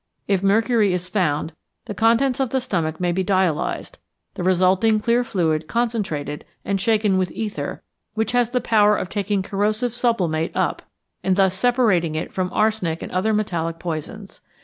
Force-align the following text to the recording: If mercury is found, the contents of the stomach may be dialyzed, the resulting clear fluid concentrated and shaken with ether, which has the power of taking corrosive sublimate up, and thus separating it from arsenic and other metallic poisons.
If 0.27 0.41
mercury 0.41 0.93
is 0.93 1.07
found, 1.07 1.53
the 1.85 1.93
contents 1.93 2.39
of 2.39 2.49
the 2.49 2.59
stomach 2.59 2.99
may 2.99 3.11
be 3.11 3.23
dialyzed, 3.23 3.99
the 4.33 4.41
resulting 4.41 4.99
clear 4.99 5.23
fluid 5.23 5.67
concentrated 5.67 6.43
and 6.65 6.81
shaken 6.81 7.19
with 7.19 7.31
ether, 7.33 7.83
which 8.15 8.31
has 8.31 8.49
the 8.49 8.61
power 8.61 8.97
of 8.97 9.09
taking 9.09 9.43
corrosive 9.43 9.93
sublimate 9.93 10.53
up, 10.55 10.81
and 11.23 11.35
thus 11.35 11.53
separating 11.53 12.15
it 12.15 12.33
from 12.33 12.51
arsenic 12.51 13.03
and 13.03 13.11
other 13.11 13.31
metallic 13.31 13.77
poisons. 13.77 14.41